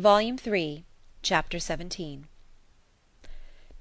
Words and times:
Volume 0.00 0.38
Three, 0.38 0.84
Chapter 1.20 1.58
XVII 1.58 2.22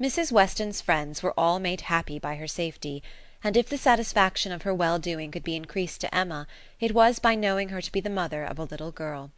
Mrs. 0.02 0.34
Weston's 0.34 0.82
friends 0.82 1.24
were 1.24 1.34
all 1.40 1.60
made 1.60 1.80
happy 1.88 2.20
by 2.20 2.36
her 2.36 2.46
safety, 2.46 3.02
and 3.42 3.56
if 3.56 3.70
the 3.70 3.78
satisfaction 3.78 4.52
of 4.52 4.63
her 4.63 4.74
well 4.74 5.00
doing 5.00 5.32
could 5.32 5.46
be 5.46 5.55
increased 5.55 6.02
to 6.02 6.13
Emma, 6.13 6.46
it 6.82 6.94
was 6.94 7.20
by 7.20 7.36
knowing 7.36 7.70
her 7.70 7.82
to 7.82 7.92
be 7.94 8.02
the 8.02 8.10
mother 8.10 8.44
of 8.44 8.60
a 8.60 8.66
little 8.66 8.92
girl. 8.92 9.32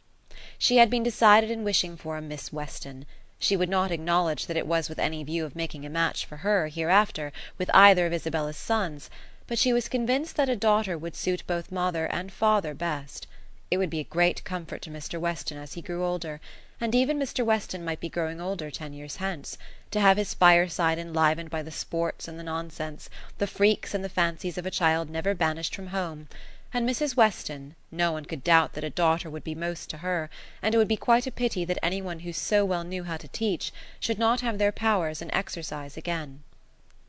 She 0.58 0.78
had 0.78 0.90
been 0.90 1.04
decided 1.04 1.52
in 1.52 1.62
wishing 1.62 1.96
for 1.96 2.16
a 2.16 2.20
Miss 2.20 2.52
Weston. 2.52 3.06
She 3.38 3.56
would 3.56 3.68
not 3.68 3.92
acknowledge 3.92 4.46
that 4.46 4.56
it 4.56 4.66
was 4.66 4.88
with 4.88 4.98
any 4.98 5.22
view 5.22 5.44
of 5.44 5.54
making 5.54 5.86
a 5.86 5.88
match 5.88 6.26
for 6.26 6.38
her, 6.38 6.66
hereafter, 6.66 7.32
with 7.58 7.70
either 7.72 8.06
of 8.06 8.12
Isabella's 8.12 8.56
sons; 8.56 9.08
but 9.46 9.56
she 9.56 9.72
was 9.72 9.88
convinced 9.88 10.34
that 10.34 10.48
a 10.48 10.56
daughter 10.56 10.98
would 10.98 11.14
suit 11.14 11.46
both 11.46 11.70
mother 11.70 12.06
and 12.06 12.32
father 12.32 12.74
best. 12.74 13.28
It 13.70 13.78
would 13.78 13.88
be 13.88 14.00
a 14.00 14.04
great 14.04 14.42
comfort 14.42 14.82
to 14.82 14.90
Mr. 14.90 15.20
Weston 15.20 15.56
as 15.56 15.74
he 15.74 15.80
grew 15.80 16.04
older 16.04 16.40
and 16.82 16.96
even 16.96 17.16
Mr. 17.16 17.44
Weston 17.44 17.84
might 17.84 18.00
be 18.00 18.08
growing 18.08 18.40
older 18.40 18.68
ten 18.68 18.92
years 18.92 19.16
hence 19.16 19.56
to 19.92 20.00
have 20.00 20.16
his 20.16 20.34
fireside 20.34 20.98
enlivened 20.98 21.48
by 21.48 21.62
the 21.62 21.70
sports 21.70 22.26
and 22.26 22.40
the 22.40 22.42
nonsense, 22.42 23.08
the 23.38 23.46
freaks 23.46 23.94
and 23.94 24.04
the 24.04 24.08
fancies 24.08 24.58
of 24.58 24.66
a 24.66 24.70
child 24.70 25.08
never 25.08 25.32
banished 25.32 25.76
from 25.76 25.86
home; 25.86 26.26
and 26.74 26.84
Mrs. 26.88 27.14
Weston, 27.14 27.76
no 27.92 28.10
one 28.10 28.24
could 28.24 28.42
doubt 28.42 28.72
that 28.72 28.82
a 28.82 28.90
daughter 28.90 29.30
would 29.30 29.44
be 29.44 29.54
most 29.54 29.90
to 29.90 29.98
her, 29.98 30.28
and 30.60 30.74
it 30.74 30.78
would 30.78 30.88
be 30.88 30.96
quite 30.96 31.24
a 31.24 31.30
pity 31.30 31.64
that 31.64 31.78
any 31.84 32.02
one 32.02 32.18
who 32.18 32.32
so 32.32 32.64
well 32.64 32.82
knew 32.82 33.04
how 33.04 33.16
to 33.16 33.28
teach 33.28 33.72
should 34.00 34.18
not 34.18 34.40
have 34.40 34.58
their 34.58 34.72
powers 34.72 35.22
in 35.22 35.30
exercise 35.30 35.96
again. 35.96 36.42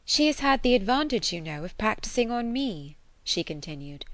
"She 0.06 0.28
has 0.28 0.42
had 0.42 0.62
the 0.62 0.76
advantage, 0.76 1.34
you 1.34 1.42
know, 1.42 1.64
of 1.64 1.76
practising 1.80 2.30
on 2.30 2.54
me," 2.54 2.96
she 3.24 3.44
continued 3.44 4.06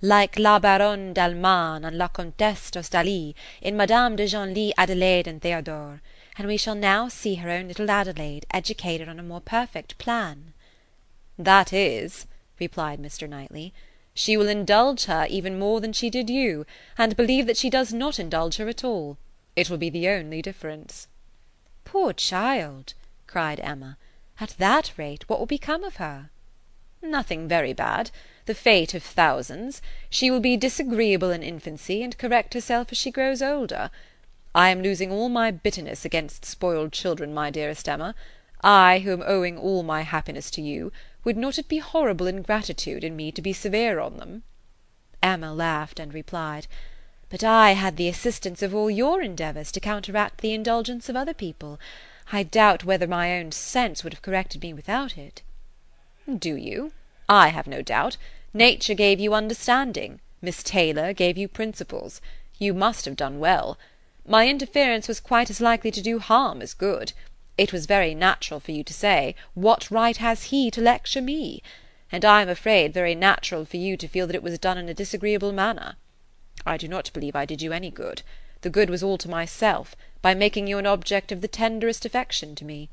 like 0.00 0.38
la 0.38 0.60
Baronne 0.60 1.12
d'Almane 1.12 1.84
and 1.84 1.98
la 1.98 2.06
Comtesse 2.06 2.70
d'Ostalie 2.70 3.34
in 3.60 3.76
Madame 3.76 4.14
de 4.14 4.28
Genlis 4.28 4.72
Adelaide 4.78 5.26
and 5.26 5.42
Theodore; 5.42 6.00
and 6.36 6.46
we 6.46 6.56
shall 6.56 6.76
now 6.76 7.08
see 7.08 7.34
her 7.34 7.50
own 7.50 7.66
little 7.66 7.90
Adelaide 7.90 8.46
educated 8.52 9.08
on 9.08 9.18
a 9.18 9.24
more 9.24 9.40
perfect 9.40 9.98
plan." 9.98 10.54
"That 11.36 11.72
is," 11.72 12.28
replied 12.60 13.00
Mr. 13.00 13.28
Knightley, 13.28 13.74
"she 14.14 14.36
will 14.36 14.48
indulge 14.48 15.06
her 15.06 15.26
even 15.28 15.58
more 15.58 15.80
than 15.80 15.92
she 15.92 16.10
did 16.10 16.30
you, 16.30 16.64
and 16.96 17.16
believe 17.16 17.48
that 17.48 17.56
she 17.56 17.68
does 17.68 17.92
not 17.92 18.20
indulge 18.20 18.58
her 18.58 18.68
at 18.68 18.84
all. 18.84 19.18
It 19.56 19.68
will 19.68 19.78
be 19.78 19.90
the 19.90 20.08
only 20.08 20.40
difference." 20.40 21.08
"Poor 21.84 22.12
child!" 22.12 22.94
cried 23.26 23.58
Emma. 23.58 23.98
"At 24.38 24.50
that 24.58 24.92
rate, 24.96 25.28
what 25.28 25.40
will 25.40 25.46
become 25.46 25.82
of 25.82 25.96
her?" 25.96 26.30
"Nothing 27.02 27.48
very 27.48 27.72
bad 27.72 28.12
the 28.48 28.54
fate 28.54 28.94
of 28.94 29.02
thousands. 29.04 29.80
She 30.10 30.30
will 30.30 30.40
be 30.40 30.56
disagreeable 30.56 31.30
in 31.30 31.44
infancy, 31.44 32.02
and 32.02 32.18
correct 32.18 32.54
herself 32.54 32.88
as 32.90 32.98
she 32.98 33.12
grows 33.12 33.40
older. 33.40 33.90
I 34.54 34.70
am 34.70 34.82
losing 34.82 35.12
all 35.12 35.28
my 35.28 35.52
bitterness 35.52 36.04
against 36.04 36.44
spoiled 36.44 36.90
children, 36.90 37.32
my 37.32 37.50
dearest 37.50 37.88
Emma. 37.88 38.14
I, 38.64 39.00
who 39.00 39.12
am 39.12 39.22
owing 39.24 39.56
all 39.56 39.82
my 39.84 40.02
happiness 40.02 40.50
to 40.52 40.62
you, 40.62 40.90
would 41.22 41.36
not 41.36 41.58
it 41.58 41.68
be 41.68 41.78
horrible 41.78 42.26
ingratitude 42.26 43.04
in 43.04 43.14
me 43.14 43.30
to 43.32 43.42
be 43.42 43.52
severe 43.52 44.00
on 44.00 44.16
them?" 44.16 44.42
Emma 45.22 45.52
laughed 45.52 46.00
and 46.00 46.12
replied, 46.12 46.66
"But 47.28 47.44
I 47.44 47.72
had 47.72 47.96
the 47.96 48.08
assistance 48.08 48.62
of 48.62 48.74
all 48.74 48.90
your 48.90 49.20
endeavours 49.20 49.70
to 49.72 49.80
counteract 49.80 50.40
the 50.40 50.54
indulgence 50.54 51.08
of 51.08 51.16
other 51.16 51.34
people. 51.34 51.78
I 52.32 52.42
doubt 52.42 52.84
whether 52.84 53.06
my 53.06 53.38
own 53.38 53.52
sense 53.52 54.02
would 54.02 54.14
have 54.14 54.22
corrected 54.22 54.62
me 54.62 54.72
without 54.72 55.18
it." 55.18 55.42
"Do 56.26 56.56
you? 56.56 56.92
I 57.28 57.48
have 57.48 57.66
no 57.66 57.82
doubt. 57.82 58.16
Nature 58.54 58.94
gave 58.94 59.20
you 59.20 59.34
understanding; 59.34 60.20
Miss 60.40 60.62
Taylor 60.62 61.12
gave 61.12 61.36
you 61.36 61.48
principles. 61.48 62.22
You 62.58 62.72
must 62.72 63.04
have 63.04 63.14
done 63.14 63.38
well. 63.40 63.78
My 64.26 64.48
interference 64.48 65.06
was 65.06 65.20
quite 65.20 65.50
as 65.50 65.60
likely 65.60 65.90
to 65.90 66.00
do 66.00 66.18
harm 66.18 66.62
as 66.62 66.72
good. 66.72 67.12
It 67.58 67.74
was 67.74 67.84
very 67.84 68.14
natural 68.14 68.58
for 68.58 68.72
you 68.72 68.82
to 68.84 68.92
say, 68.94 69.34
what 69.52 69.90
right 69.90 70.16
has 70.16 70.44
he 70.44 70.70
to 70.70 70.80
lecture 70.80 71.20
me? 71.20 71.62
And 72.10 72.24
I 72.24 72.40
am 72.40 72.48
afraid 72.48 72.94
very 72.94 73.14
natural 73.14 73.66
for 73.66 73.76
you 73.76 73.98
to 73.98 74.08
feel 74.08 74.26
that 74.26 74.36
it 74.36 74.42
was 74.42 74.58
done 74.58 74.78
in 74.78 74.88
a 74.88 74.94
disagreeable 74.94 75.52
manner. 75.52 75.96
I 76.64 76.78
do 76.78 76.88
not 76.88 77.12
believe 77.12 77.36
I 77.36 77.44
did 77.44 77.60
you 77.60 77.72
any 77.72 77.90
good. 77.90 78.22
The 78.62 78.70
good 78.70 78.88
was 78.88 79.02
all 79.02 79.18
to 79.18 79.28
myself, 79.28 79.94
by 80.22 80.32
making 80.32 80.66
you 80.66 80.78
an 80.78 80.86
object 80.86 81.32
of 81.32 81.42
the 81.42 81.48
tenderest 81.48 82.06
affection 82.06 82.54
to 82.54 82.64
me. 82.64 82.88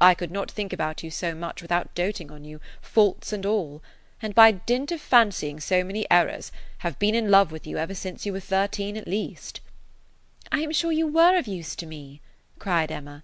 I 0.00 0.14
could 0.14 0.32
not 0.32 0.50
think 0.50 0.72
about 0.72 1.04
you 1.04 1.10
so 1.12 1.32
much 1.32 1.62
without 1.62 1.94
doting 1.94 2.32
on 2.32 2.44
you, 2.44 2.60
faults 2.80 3.32
and 3.32 3.46
all 3.46 3.82
and 4.22 4.34
by 4.34 4.50
dint 4.50 4.90
of 4.90 5.00
fancying 5.00 5.60
so 5.60 5.84
many 5.84 6.10
errors, 6.10 6.50
have 6.78 6.98
been 6.98 7.14
in 7.14 7.30
love 7.30 7.52
with 7.52 7.66
you 7.66 7.76
ever 7.76 7.94
since 7.94 8.24
you 8.24 8.32
were 8.32 8.40
thirteen 8.40 8.96
at 8.96 9.06
least." 9.06 9.60
"I 10.50 10.60
am 10.60 10.72
sure 10.72 10.92
you 10.92 11.06
were 11.06 11.36
of 11.36 11.46
use 11.46 11.76
to 11.76 11.86
me," 11.86 12.20
cried 12.58 12.90
Emma. 12.90 13.22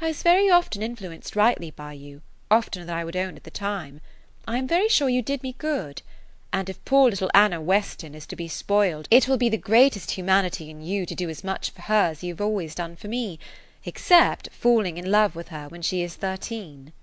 "I 0.00 0.08
was 0.08 0.22
very 0.22 0.48
often 0.48 0.82
influenced 0.82 1.34
rightly 1.34 1.70
by 1.70 1.94
you, 1.94 2.22
oftener 2.50 2.84
than 2.84 2.96
I 2.96 3.04
would 3.04 3.16
own 3.16 3.36
at 3.36 3.44
the 3.44 3.50
time. 3.50 4.00
I 4.46 4.58
am 4.58 4.68
very 4.68 4.88
sure 4.88 5.08
you 5.08 5.22
did 5.22 5.42
me 5.42 5.54
good. 5.58 6.02
And 6.50 6.70
if 6.70 6.82
poor 6.86 7.10
little 7.10 7.30
Anna 7.34 7.60
Weston 7.60 8.14
is 8.14 8.26
to 8.26 8.36
be 8.36 8.48
spoiled, 8.48 9.06
it 9.10 9.28
will 9.28 9.36
be 9.36 9.50
the 9.50 9.58
greatest 9.58 10.12
humanity 10.12 10.70
in 10.70 10.80
you 10.80 11.04
to 11.04 11.14
do 11.14 11.28
as 11.28 11.44
much 11.44 11.70
for 11.70 11.82
her 11.82 12.06
as 12.10 12.22
you 12.22 12.32
have 12.32 12.40
always 12.40 12.74
done 12.74 12.96
for 12.96 13.08
me, 13.08 13.38
except 13.84 14.50
falling 14.50 14.96
in 14.96 15.10
love 15.10 15.36
with 15.36 15.48
her 15.48 15.68
when 15.68 15.82
she 15.82 16.02
is 16.02 16.14
thirteen. 16.14 16.94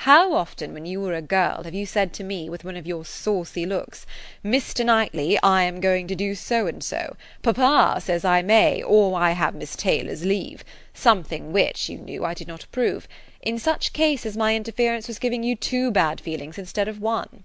How 0.00 0.34
often 0.34 0.74
when 0.74 0.84
you 0.84 1.00
were 1.00 1.14
a 1.14 1.22
girl 1.22 1.62
have 1.64 1.72
you 1.74 1.86
said 1.86 2.12
to 2.12 2.22
me, 2.22 2.50
with 2.50 2.64
one 2.64 2.76
of 2.76 2.86
your 2.86 3.02
saucy 3.02 3.64
looks, 3.64 4.04
Mr. 4.44 4.84
Knightley, 4.84 5.38
I 5.42 5.62
am 5.62 5.80
going 5.80 6.06
to 6.08 6.14
do 6.14 6.34
so 6.34 6.66
and 6.66 6.84
so; 6.84 7.16
papa 7.42 7.98
says 8.02 8.22
I 8.22 8.42
may, 8.42 8.82
or 8.82 9.18
I 9.18 9.30
have 9.30 9.54
Miss 9.54 9.74
Taylor's 9.74 10.22
leave; 10.26 10.64
something 10.92 11.50
which, 11.50 11.88
you 11.88 11.96
knew, 11.96 12.26
I 12.26 12.34
did 12.34 12.46
not 12.46 12.62
approve; 12.62 13.08
in 13.40 13.58
such 13.58 13.94
cases 13.94 14.36
my 14.36 14.54
interference 14.54 15.08
was 15.08 15.18
giving 15.18 15.42
you 15.42 15.56
two 15.56 15.90
bad 15.90 16.20
feelings 16.20 16.58
instead 16.58 16.88
of 16.88 17.00
one." 17.00 17.44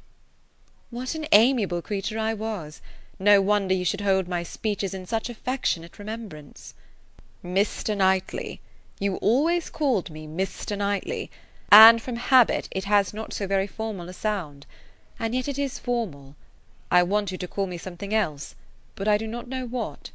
"What 0.89 1.15
an 1.15 1.27
amiable 1.31 1.81
creature 1.81 2.19
I 2.19 2.33
was! 2.33 2.81
No 3.17 3.41
wonder 3.41 3.73
you 3.73 3.85
should 3.85 4.01
hold 4.01 4.27
my 4.27 4.43
speeches 4.43 4.93
in 4.93 5.05
such 5.05 5.29
affectionate 5.29 5.97
remembrance." 5.97 6.73
"Mr. 7.45 7.95
Knightley! 7.95 8.59
You 8.99 9.15
always 9.15 9.69
called 9.69 10.09
me 10.09 10.27
Mr. 10.27 10.77
Knightley 10.77 11.31
and 11.71 12.01
from 12.01 12.17
habit 12.17 12.67
it 12.71 12.83
has 12.83 13.13
not 13.13 13.31
so 13.33 13.47
very 13.47 13.67
formal 13.67 14.09
a 14.09 14.13
sound. 14.13 14.65
And 15.17 15.33
yet 15.33 15.47
it 15.47 15.57
is 15.57 15.79
formal. 15.79 16.35
I 16.89 17.03
want 17.03 17.31
you 17.31 17.37
to 17.37 17.47
call 17.47 17.67
me 17.67 17.77
something 17.77 18.13
else, 18.13 18.55
but 18.95 19.07
I 19.07 19.17
do 19.17 19.27
not 19.27 19.47
know 19.47 19.65
what." 19.65 20.11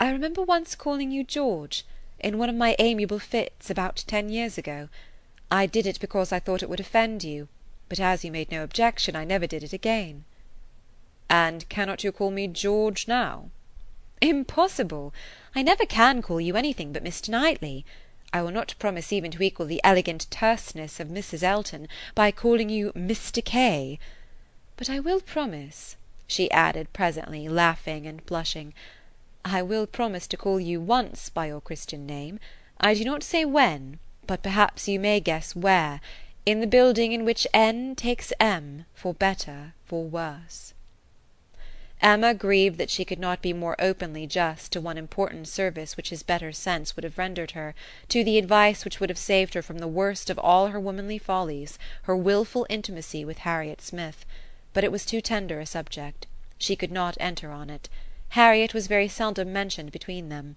"I 0.00 0.10
remember 0.10 0.42
once 0.42 0.74
calling 0.74 1.12
you 1.12 1.22
George, 1.22 1.84
in 2.18 2.38
one 2.38 2.48
of 2.48 2.56
my 2.56 2.74
amiable 2.78 3.18
fits, 3.18 3.70
about 3.70 4.04
ten 4.06 4.28
years 4.28 4.58
ago. 4.58 4.88
I 5.50 5.66
did 5.66 5.86
it 5.86 6.00
because 6.00 6.32
I 6.32 6.40
thought 6.40 6.62
it 6.62 6.68
would 6.68 6.80
offend 6.80 7.22
you, 7.22 7.48
but 7.88 8.00
as 8.00 8.24
you 8.24 8.32
made 8.32 8.50
no 8.50 8.64
objection, 8.64 9.14
I 9.14 9.24
never 9.24 9.46
did 9.46 9.62
it 9.62 9.72
again." 9.72 10.24
"And 11.28 11.68
cannot 11.68 12.02
you 12.02 12.10
call 12.12 12.30
me 12.30 12.48
George 12.48 13.06
now?" 13.06 13.50
"Impossible! 14.20 15.14
I 15.54 15.62
never 15.62 15.86
can 15.86 16.22
call 16.22 16.40
you 16.40 16.56
anything 16.56 16.92
but 16.92 17.04
Mr. 17.04 17.28
Knightley. 17.28 17.84
I 18.32 18.42
will 18.42 18.52
not 18.52 18.74
promise 18.78 19.12
even 19.12 19.32
to 19.32 19.42
equal 19.42 19.66
the 19.66 19.80
elegant 19.82 20.28
terseness 20.30 21.00
of 21.00 21.08
Mrs. 21.08 21.42
Elton, 21.42 21.88
by 22.14 22.30
calling 22.30 22.68
you 22.68 22.92
Mr. 22.92 23.44
K. 23.44 23.98
But 24.76 24.88
I 24.88 25.00
will 25.00 25.20
promise," 25.20 25.96
she 26.28 26.48
added 26.52 26.92
presently, 26.92 27.48
laughing 27.48 28.06
and 28.06 28.24
blushing, 28.26 28.72
"I 29.44 29.62
will 29.62 29.86
promise 29.86 30.28
to 30.28 30.36
call 30.36 30.60
you 30.60 30.80
once 30.80 31.28
by 31.28 31.46
your 31.46 31.60
Christian 31.60 32.06
name. 32.06 32.38
I 32.80 32.94
do 32.94 33.04
not 33.04 33.24
say 33.24 33.44
when, 33.44 33.98
but 34.28 34.44
perhaps 34.44 34.86
you 34.86 35.00
may 35.00 35.18
guess 35.18 35.56
where, 35.56 36.00
in 36.46 36.60
the 36.60 36.68
building 36.68 37.10
in 37.10 37.24
which 37.24 37.48
N 37.52 37.96
takes 37.96 38.32
M 38.38 38.86
for 38.94 39.12
better, 39.12 39.74
for 39.84 40.04
worse." 40.04 40.72
Emma 42.02 42.32
grieved 42.32 42.78
that 42.78 42.88
she 42.88 43.04
could 43.04 43.18
not 43.18 43.42
be 43.42 43.52
more 43.52 43.76
openly 43.78 44.26
just 44.26 44.72
to 44.72 44.80
one 44.80 44.96
important 44.96 45.46
service 45.46 45.98
which 45.98 46.08
his 46.08 46.22
better 46.22 46.50
sense 46.50 46.96
would 46.96 47.04
have 47.04 47.18
rendered 47.18 47.50
her, 47.50 47.74
to 48.08 48.24
the 48.24 48.38
advice 48.38 48.84
which 48.86 48.98
would 48.98 49.10
have 49.10 49.18
saved 49.18 49.52
her 49.52 49.60
from 49.60 49.78
the 49.78 49.86
worst 49.86 50.30
of 50.30 50.38
all 50.38 50.68
her 50.68 50.80
womanly 50.80 51.18
follies, 51.18 51.78
her 52.04 52.16
wilful 52.16 52.66
intimacy 52.70 53.22
with 53.22 53.38
Harriet 53.38 53.82
Smith; 53.82 54.24
but 54.72 54.82
it 54.82 54.90
was 54.90 55.04
too 55.04 55.20
tender 55.20 55.60
a 55.60 55.66
subject. 55.66 56.26
She 56.56 56.74
could 56.74 56.90
not 56.90 57.18
enter 57.20 57.52
on 57.52 57.68
it. 57.68 57.90
Harriet 58.30 58.72
was 58.72 58.86
very 58.86 59.06
seldom 59.06 59.52
mentioned 59.52 59.92
between 59.92 60.30
them. 60.30 60.56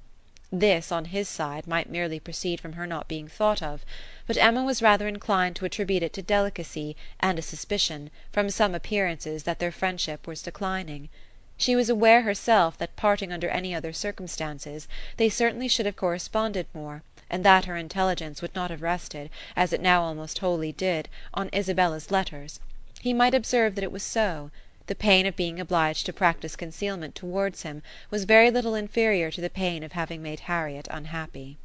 This, 0.49 0.93
on 0.93 1.05
his 1.05 1.27
side, 1.27 1.67
might 1.67 1.89
merely 1.89 2.21
proceed 2.21 2.61
from 2.61 2.73
her 2.73 2.87
not 2.87 3.09
being 3.09 3.27
thought 3.27 3.61
of; 3.61 3.85
but 4.27 4.37
Emma 4.37 4.63
was 4.63 4.81
rather 4.81 5.09
inclined 5.09 5.57
to 5.57 5.65
attribute 5.65 6.03
it 6.03 6.13
to 6.13 6.21
delicacy, 6.21 6.95
and 7.19 7.37
a 7.37 7.41
suspicion, 7.41 8.11
from 8.31 8.49
some 8.49 8.73
appearances, 8.73 9.43
that 9.43 9.59
their 9.59 9.73
friendship 9.73 10.25
was 10.25 10.41
declining. 10.41 11.09
She 11.55 11.75
was 11.75 11.87
aware 11.87 12.23
herself 12.23 12.77
that 12.79 12.95
parting 12.95 13.31
under 13.31 13.47
any 13.47 13.75
other 13.75 13.93
circumstances, 13.93 14.87
they 15.17 15.29
certainly 15.29 15.67
should 15.67 15.85
have 15.85 15.95
corresponded 15.95 16.65
more, 16.73 17.03
and 17.29 17.45
that 17.45 17.65
her 17.65 17.77
intelligence 17.77 18.41
would 18.41 18.55
not 18.55 18.71
have 18.71 18.81
rested, 18.81 19.29
as 19.55 19.71
it 19.71 19.81
now 19.81 20.01
almost 20.01 20.39
wholly 20.39 20.71
did, 20.71 21.09
on 21.33 21.49
Isabella's 21.53 22.09
letters. 22.11 22.59
He 23.01 23.13
might 23.13 23.33
observe 23.33 23.75
that 23.75 23.83
it 23.83 23.91
was 23.91 24.03
so. 24.03 24.49
The 24.87 24.95
pain 24.95 25.25
of 25.25 25.35
being 25.35 25.59
obliged 25.59 26.05
to 26.07 26.13
practise 26.13 26.55
concealment 26.55 27.15
towards 27.15 27.61
him 27.61 27.83
was 28.09 28.25
very 28.25 28.51
little 28.51 28.75
inferior 28.75 29.31
to 29.31 29.41
the 29.41 29.49
pain 29.49 29.83
of 29.83 29.93
having 29.93 30.21
made 30.21 30.41
Harriet 30.41 30.87
unhappy. 30.91 31.57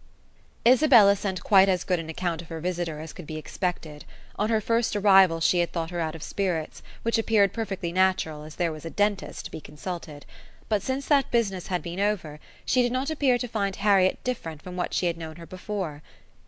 Isabella 0.66 1.14
sent 1.14 1.44
quite 1.44 1.68
as 1.68 1.84
good 1.84 2.00
an 2.00 2.10
account 2.10 2.42
of 2.42 2.48
her 2.48 2.58
visitor 2.58 2.98
as 2.98 3.12
could 3.12 3.28
be 3.28 3.36
expected. 3.36 4.04
On 4.36 4.50
her 4.50 4.60
first 4.60 4.96
arrival 4.96 5.38
she 5.38 5.60
had 5.60 5.70
thought 5.70 5.90
her 5.90 6.00
out 6.00 6.16
of 6.16 6.22
spirits, 6.24 6.82
which 7.04 7.16
appeared 7.16 7.52
perfectly 7.52 7.92
natural, 7.92 8.42
as 8.42 8.56
there 8.56 8.72
was 8.72 8.84
a 8.84 8.90
dentist 8.90 9.44
to 9.44 9.52
be 9.52 9.60
consulted. 9.60 10.26
But 10.68 10.82
since 10.82 11.06
that 11.06 11.30
business 11.30 11.68
had 11.68 11.80
been 11.80 12.00
over, 12.00 12.40
she 12.64 12.82
did 12.82 12.90
not 12.90 13.08
appear 13.08 13.38
to 13.38 13.46
find 13.46 13.76
Harriet 13.76 14.18
different 14.24 14.60
from 14.60 14.74
what 14.74 14.92
she 14.92 15.06
had 15.06 15.16
known 15.16 15.36
her 15.36 15.46
before. 15.46 16.02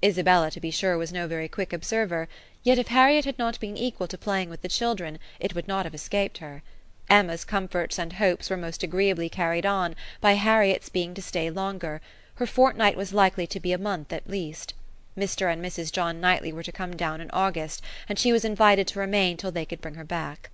Isabella, 0.05 0.51
to 0.51 0.61
be 0.61 0.73
sure, 0.73 0.99
was 0.99 1.13
no 1.13 1.29
very 1.29 1.47
quick 1.47 1.73
observer, 1.73 2.29
yet 2.65 2.79
if 2.81 2.89
Harriet 2.89 3.25
had 3.25 3.39
not 3.39 3.61
been 3.61 3.77
equal 3.77 4.09
to 4.09 4.19
playing 4.19 4.51
with 4.51 4.63
the 4.63 4.69
children 4.69 5.21
it 5.39 5.55
would 5.55 5.69
not 5.69 5.87
have 5.87 5.95
escaped 5.95 6.39
her. 6.39 6.65
Emma's 7.09 7.45
comforts 7.45 7.97
and 7.97 8.15
hopes 8.15 8.51
were 8.51 8.57
most 8.57 8.83
agreeably 8.83 9.29
carried 9.29 9.65
on 9.65 9.95
by 10.21 10.33
Harriet's 10.33 10.89
being 10.89 11.15
to 11.15 11.23
stay 11.23 11.49
longer; 11.49 12.01
her 12.41 12.47
fortnight 12.47 12.97
was 12.97 13.13
likely 13.13 13.47
to 13.47 13.61
be 13.61 13.71
a 13.71 13.77
month 13.77 14.15
at 14.15 14.27
least. 14.27 14.73
Mr 15.15 15.53
and 15.53 15.63
Mrs 15.63 15.93
John 15.93 16.23
Knightley 16.23 16.55
were 16.55 16.63
to 16.63 16.73
come 16.73 16.97
down 16.97 17.21
in 17.21 17.31
August, 17.33 17.83
and 18.09 18.19
she 18.19 18.33
was 18.33 18.47
invited 18.47 18.87
to 18.89 18.99
remain 18.99 19.37
till 19.37 19.53
they 19.53 19.67
could 19.67 19.83
bring 19.83 19.97
her 19.97 20.05
back. 20.05 20.49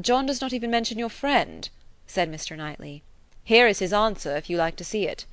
"John 0.00 0.26
does 0.26 0.40
not 0.40 0.52
even 0.52 0.72
mention 0.72 0.98
your 0.98 1.08
friend," 1.08 1.68
said 2.08 2.28
Mr. 2.28 2.56
Knightley. 2.56 3.04
"Here 3.44 3.68
is 3.68 3.78
his 3.78 3.92
answer, 3.92 4.36
if 4.36 4.50
you 4.50 4.56
like 4.56 4.74
to 4.74 4.84
see 4.84 5.06
it. 5.06 5.24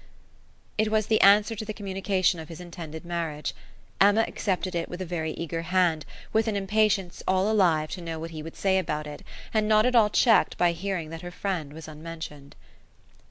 It 0.77 0.91
was 0.91 1.07
the 1.07 1.19
answer 1.21 1.55
to 1.55 1.65
the 1.65 1.73
communication 1.73 2.39
of 2.39 2.49
his 2.49 2.61
intended 2.61 3.03
marriage. 3.03 3.55
Emma 3.99 4.23
accepted 4.27 4.75
it 4.75 4.87
with 4.87 5.01
a 5.01 5.03
very 5.17 5.31
eager 5.31 5.63
hand, 5.63 6.05
with 6.31 6.47
an 6.47 6.55
impatience 6.55 7.23
all 7.27 7.49
alive 7.49 7.89
to 7.89 8.01
know 8.01 8.19
what 8.19 8.29
he 8.29 8.43
would 8.43 8.55
say 8.55 8.77
about 8.77 9.07
it, 9.07 9.23
and 9.51 9.67
not 9.67 9.87
at 9.87 9.95
all 9.95 10.11
checked 10.11 10.59
by 10.59 10.73
hearing 10.73 11.09
that 11.09 11.23
her 11.23 11.31
friend 11.31 11.73
was 11.73 11.87
unmentioned. 11.87 12.55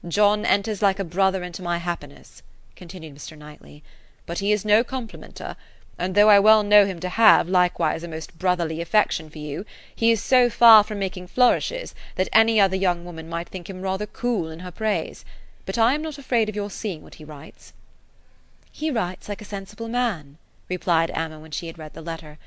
"John 0.07 0.45
enters 0.45 0.83
like 0.83 0.99
a 0.99 1.03
brother 1.03 1.41
into 1.41 1.63
my 1.63 1.79
happiness," 1.79 2.43
continued 2.75 3.15
Mr. 3.15 3.35
Knightley, 3.35 3.81
"but 4.27 4.37
he 4.37 4.51
is 4.51 4.63
no 4.63 4.83
complimenter; 4.83 5.55
and 5.97 6.13
though 6.13 6.29
I 6.29 6.37
well 6.37 6.61
know 6.61 6.85
him 6.85 6.99
to 6.99 7.09
have, 7.09 7.49
likewise, 7.49 8.03
a 8.03 8.07
most 8.07 8.37
brotherly 8.37 8.81
affection 8.81 9.31
for 9.31 9.39
you, 9.39 9.65
he 9.95 10.11
is 10.11 10.21
so 10.21 10.47
far 10.49 10.83
from 10.83 10.99
making 10.99 11.25
flourishes, 11.25 11.95
that 12.17 12.29
any 12.31 12.59
other 12.59 12.75
young 12.75 13.03
woman 13.03 13.27
might 13.27 13.49
think 13.49 13.67
him 13.67 13.81
rather 13.81 14.05
cool 14.05 14.51
in 14.51 14.59
her 14.59 14.69
praise 14.69 15.25
but 15.65 15.79
I 15.79 15.95
am 15.95 16.03
not 16.03 16.19
afraid 16.19 16.47
of 16.47 16.55
your 16.55 16.69
seeing 16.69 17.01
what 17.01 17.15
he 17.15 17.25
writes." 17.25 17.73
"He 18.71 18.91
writes 18.91 19.27
like 19.27 19.41
a 19.41 19.45
sensible 19.45 19.87
man," 19.87 20.37
replied 20.69 21.09
Emma 21.15 21.39
when 21.39 21.49
she 21.49 21.65
had 21.65 21.79
read 21.79 21.95
the 21.95 22.03
letter. 22.03 22.37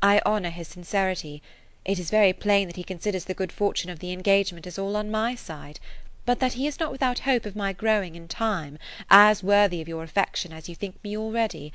"I 0.00 0.22
honour 0.24 0.50
his 0.50 0.68
sincerity. 0.68 1.42
It 1.84 1.98
is 1.98 2.10
very 2.10 2.32
plain 2.32 2.68
that 2.68 2.76
he 2.76 2.84
considers 2.84 3.24
the 3.24 3.34
good 3.34 3.50
fortune 3.50 3.90
of 3.90 3.98
the 3.98 4.12
engagement 4.12 4.68
as 4.68 4.78
all 4.78 4.96
on 4.96 5.10
my 5.10 5.34
side, 5.34 5.80
but 6.26 6.38
that 6.38 6.52
he 6.52 6.66
is 6.66 6.78
not 6.78 6.92
without 6.92 7.20
hope 7.20 7.46
of 7.46 7.56
my 7.56 7.72
growing, 7.72 8.14
in 8.14 8.28
time, 8.28 8.78
as 9.08 9.42
worthy 9.42 9.80
of 9.80 9.88
your 9.88 10.02
affection 10.02 10.52
as 10.52 10.68
you 10.68 10.74
think 10.74 11.02
me 11.02 11.16
already. 11.16 11.72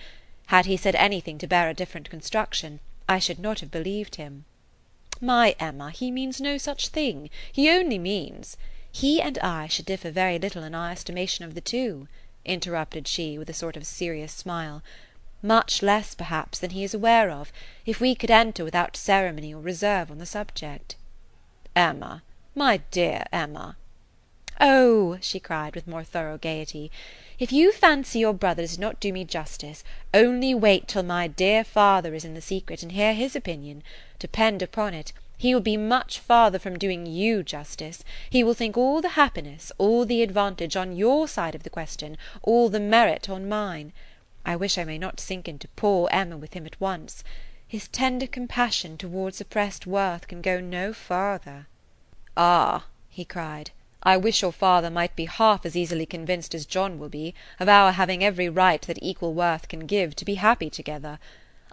Had 0.47 0.67
he 0.67 0.77
said 0.77 0.93
anything 0.93 1.39
to 1.39 1.47
bear 1.47 1.67
a 1.67 1.73
different 1.73 2.11
construction, 2.11 2.79
I 3.09 3.17
should 3.17 3.39
not 3.39 3.61
have 3.61 3.71
believed 3.71 4.17
him." 4.17 4.45
"My 5.19 5.55
Emma, 5.59 5.89
he 5.89 6.11
means 6.11 6.39
no 6.39 6.59
such 6.59 6.89
thing. 6.89 7.31
He 7.51 7.71
only 7.71 7.97
means 7.97 8.55
he 8.91 9.19
and 9.19 9.39
I 9.39 9.65
should 9.67 9.87
differ 9.87 10.11
very 10.11 10.37
little 10.37 10.61
in 10.61 10.75
our 10.75 10.91
estimation 10.91 11.43
of 11.43 11.55
the 11.55 11.59
two," 11.61 12.07
interrupted 12.45 13.07
she, 13.07 13.39
with 13.39 13.49
a 13.49 13.53
sort 13.53 13.75
of 13.75 13.87
serious 13.87 14.31
smile; 14.31 14.83
"much 15.41 15.81
less, 15.81 16.13
perhaps, 16.13 16.59
than 16.59 16.69
he 16.69 16.83
is 16.83 16.93
aware 16.93 17.31
of, 17.31 17.51
if 17.87 17.99
we 17.99 18.13
could 18.13 18.29
enter 18.29 18.63
without 18.63 18.95
ceremony 18.95 19.55
or 19.55 19.59
reserve 19.61 20.11
on 20.11 20.19
the 20.19 20.25
subject." 20.27 20.95
"Emma, 21.75 22.21
my 22.53 22.77
dear 22.91 23.25
Emma!" 23.33 23.75
"Oh," 24.61 25.17
she 25.19 25.41
cried, 25.41 25.75
with 25.75 25.85
more 25.85 26.05
thorough 26.05 26.37
gaiety, 26.37 26.89
"if 27.39 27.51
you 27.51 27.73
fancy 27.73 28.19
your 28.19 28.31
brother 28.31 28.61
does 28.61 28.79
not 28.79 29.01
do 29.01 29.11
me 29.11 29.25
justice, 29.25 29.83
only 30.13 30.55
wait 30.55 30.87
till 30.87 31.03
my 31.03 31.27
dear 31.27 31.65
father 31.65 32.13
is 32.13 32.23
in 32.23 32.35
the 32.35 32.39
secret 32.41 32.81
and 32.81 32.93
hear 32.93 33.13
his 33.13 33.35
opinion. 33.35 33.83
Depend 34.17 34.61
upon 34.61 34.93
it 34.93 35.11
he 35.37 35.53
will 35.53 35.59
be 35.59 35.75
much 35.75 36.19
farther 36.19 36.57
from 36.57 36.79
doing 36.79 37.05
you 37.05 37.43
justice; 37.43 38.01
he 38.29 38.45
will 38.45 38.53
think 38.53 38.77
all 38.77 39.01
the 39.01 39.09
happiness, 39.19 39.73
all 39.77 40.05
the 40.05 40.21
advantage 40.23 40.77
on 40.77 40.95
your 40.95 41.27
side 41.27 41.53
of 41.53 41.63
the 41.63 41.69
question, 41.69 42.17
all 42.41 42.69
the 42.69 42.79
merit 42.79 43.29
on 43.29 43.49
mine. 43.49 43.91
I 44.45 44.55
wish 44.55 44.77
I 44.77 44.85
may 44.85 44.97
not 44.97 45.19
sink 45.19 45.49
into 45.49 45.67
poor 45.75 46.07
Emma 46.13 46.37
with 46.37 46.53
him 46.53 46.65
at 46.65 46.79
once. 46.79 47.25
His 47.67 47.89
tender 47.89 48.25
compassion 48.25 48.97
towards 48.97 49.41
oppressed 49.41 49.85
worth 49.85 50.29
can 50.29 50.41
go 50.41 50.61
no 50.61 50.93
farther." 50.93 51.67
"Ah," 52.37 52.85
he 53.09 53.25
cried, 53.25 53.71
"I 54.07 54.17
wish 54.17 54.43
your 54.43 54.51
father 54.51 54.91
might 54.91 55.15
be 55.15 55.25
half 55.25 55.65
as 55.65 55.75
easily 55.75 56.05
convinced 56.05 56.53
as 56.53 56.67
John 56.67 56.99
will 56.99 57.09
be, 57.09 57.33
of 57.59 57.67
our 57.67 57.91
having 57.91 58.23
every 58.23 58.47
right 58.47 58.79
that 58.83 58.99
equal 59.01 59.33
worth 59.33 59.67
can 59.67 59.87
give, 59.87 60.15
to 60.17 60.25
be 60.25 60.35
happy 60.35 60.69
together. 60.69 61.17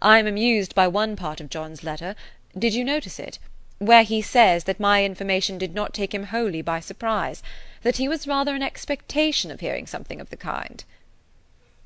I 0.01 0.19
am 0.19 0.27
amused 0.27 0.75
by 0.75 0.89
one 0.89 1.15
part 1.15 1.43
of 1.43 1.51
John's 1.51 1.85
letter. 1.85 2.17
Did 2.59 2.73
you 2.73 2.85
notice 2.85 3.19
it? 3.19 3.39
where 3.79 4.03
he 4.03 4.23
says 4.23 4.65
that 4.65 4.81
my 4.81 5.05
information 5.05 5.59
did 5.59 5.75
not 5.75 5.93
take 5.93 6.15
him 6.15 6.25
wholly 6.25 6.63
by 6.63 6.81
surprise; 6.81 7.43
that 7.83 7.99
he 7.99 8.09
was 8.09 8.27
rather 8.27 8.55
in 8.55 8.63
expectation 8.63 9.51
of 9.51 9.61
hearing 9.61 9.87
something 9.87 10.19
of 10.19 10.31
the 10.31 10.37
kind." 10.39 10.85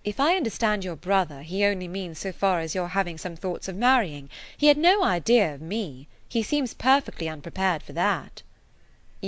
"If 0.05 0.21
I 0.21 0.37
understand 0.37 0.85
your 0.85 0.95
brother, 0.95 1.43
he 1.43 1.65
only 1.65 1.89
means 1.89 2.21
so 2.21 2.31
far 2.31 2.61
as 2.61 2.73
your 2.73 2.87
having 2.89 3.19
some 3.19 3.35
thoughts 3.35 3.67
of 3.67 3.75
marrying. 3.75 4.31
He 4.57 4.69
had 4.69 4.79
no 4.79 5.03
idea 5.03 5.53
of 5.55 5.61
me. 5.61 6.07
He 6.29 6.45
seems 6.45 6.73
perfectly 6.73 7.29
unprepared 7.29 7.83
for 7.83 7.95
that." 7.95 8.43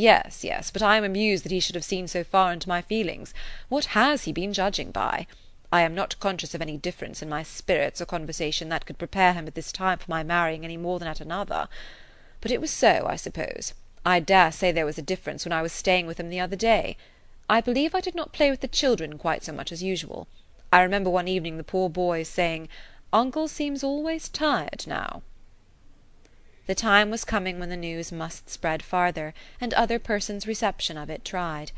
"Yes, 0.01 0.45
yes; 0.45 0.71
but 0.71 0.81
I 0.81 0.97
am 0.97 1.03
amused 1.03 1.45
that 1.45 1.51
he 1.51 1.59
should 1.59 1.75
have 1.75 1.83
seen 1.83 2.07
so 2.07 2.23
far 2.23 2.53
into 2.53 2.69
my 2.69 2.81
feelings. 2.81 3.35
What 3.69 3.87
has 3.97 4.23
he 4.27 4.33
been 4.33 4.53
judging 4.53 4.93
by? 4.93 5.27
I 5.73 5.81
am 5.81 5.93
not 5.93 6.21
conscious 6.21 6.55
of 6.55 6.63
any 6.63 6.77
difference 6.77 7.21
in 7.21 7.29
my 7.29 7.43
spirits 7.43 8.01
or 8.01 8.07
conversation 8.07 8.69
that 8.69 8.87
could 8.87 8.97
prepare 8.97 9.33
him 9.33 9.49
at 9.49 9.57
this 9.57 9.73
time 9.73 9.99
for 9.99 10.09
my 10.09 10.23
marrying 10.23 10.65
any 10.65 10.77
more 10.77 11.01
than 11.01 11.09
at 11.09 11.21
another. 11.21 11.67
But 12.41 12.53
it 12.53 12.61
was 12.61 12.71
so, 12.71 13.07
I 13.09 13.17
suppose. 13.17 13.75
I 14.07 14.21
dare 14.21 14.53
say 14.53 14.71
there 14.71 14.87
was 14.87 14.99
a 14.99 15.03
difference 15.03 15.45
when 15.45 15.53
I 15.53 15.63
was 15.63 15.73
staying 15.73 16.07
with 16.07 16.21
him 16.21 16.29
the 16.31 16.39
other 16.39 16.55
day. 16.55 16.97
I 17.51 17.61
believe 17.61 17.93
I 17.93 18.01
did 18.01 18.15
not 18.15 18.33
play 18.33 18.53
with 18.53 18.61
the 18.61 18.69
children 18.69 19.19
quite 19.19 19.43
so 19.43 19.53
much 19.53 19.73
as 19.73 19.83
usual. 19.83 20.29
I 20.73 20.83
remember 20.83 21.11
one 21.11 21.27
evening 21.27 21.57
the 21.57 21.65
poor 21.65 21.89
boys 21.89 22.29
saying, 22.29 22.69
'Uncle 23.13 23.49
seems 23.49 23.83
always 23.83 24.29
tired 24.29 24.85
now.'" 24.87 25.23
The 26.69 26.75
time 26.75 27.09
was 27.09 27.25
coming 27.25 27.59
when 27.59 27.71
the 27.71 27.79
news 27.79 28.13
must 28.13 28.51
spread 28.51 28.83
farther, 28.83 29.33
and 29.59 29.73
other 29.73 29.99
persons' 29.99 30.47
reception 30.47 30.99
of 30.99 31.09
it 31.09 31.25
tried. 31.25 31.73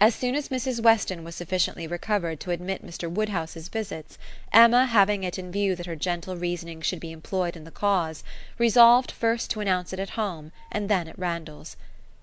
As 0.00 0.12
soon 0.12 0.34
as 0.34 0.48
Mrs. 0.48 0.82
Weston 0.82 1.22
was 1.22 1.36
sufficiently 1.36 1.86
recovered 1.86 2.40
to 2.40 2.50
admit 2.50 2.84
Mr. 2.84 3.08
Woodhouse's 3.08 3.68
visits, 3.68 4.18
Emma, 4.52 4.86
having 4.86 5.22
it 5.22 5.38
in 5.38 5.52
view 5.52 5.76
that 5.76 5.86
her 5.86 5.94
gentle 5.94 6.34
reasoning 6.36 6.80
should 6.80 6.98
be 6.98 7.12
employed 7.12 7.54
in 7.54 7.62
the 7.62 7.70
cause, 7.70 8.24
resolved 8.58 9.12
first 9.12 9.52
to 9.52 9.60
announce 9.60 9.92
it 9.92 10.00
at 10.00 10.18
home, 10.18 10.50
and 10.72 10.88
then 10.88 11.06
at 11.06 11.16
Randalls. 11.16 11.76